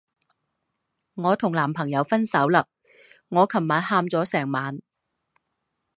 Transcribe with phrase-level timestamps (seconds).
[1.13, 2.67] 我跟男朋友分手了，
[3.27, 4.81] 我昨天哭了整个晚上。